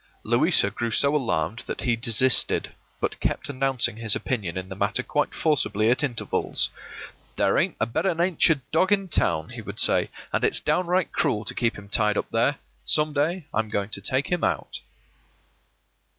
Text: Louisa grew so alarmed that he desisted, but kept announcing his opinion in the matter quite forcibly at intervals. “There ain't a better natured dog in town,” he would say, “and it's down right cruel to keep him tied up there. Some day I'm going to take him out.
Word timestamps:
Louisa 0.23 0.71
grew 0.71 0.89
so 0.89 1.15
alarmed 1.15 1.59
that 1.67 1.81
he 1.81 1.95
desisted, 1.95 2.71
but 2.99 3.19
kept 3.19 3.49
announcing 3.49 3.97
his 3.97 4.15
opinion 4.15 4.57
in 4.57 4.67
the 4.67 4.75
matter 4.75 5.03
quite 5.03 5.35
forcibly 5.35 5.91
at 5.91 6.03
intervals. 6.03 6.71
“There 7.35 7.55
ain't 7.55 7.77
a 7.79 7.85
better 7.85 8.15
natured 8.15 8.61
dog 8.71 8.91
in 8.91 9.09
town,” 9.09 9.49
he 9.49 9.61
would 9.61 9.79
say, 9.79 10.09
“and 10.33 10.43
it's 10.43 10.59
down 10.59 10.87
right 10.87 11.11
cruel 11.11 11.45
to 11.45 11.53
keep 11.53 11.77
him 11.77 11.87
tied 11.87 12.17
up 12.17 12.31
there. 12.31 12.57
Some 12.83 13.13
day 13.13 13.45
I'm 13.53 13.69
going 13.69 13.89
to 13.89 14.01
take 14.01 14.25
him 14.31 14.43
out. 14.43 14.79